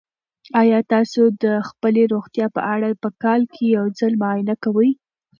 [0.61, 4.89] آیا تاسو د خپلې روغتیا په اړه په کال کې یو ځل معاینه کوئ؟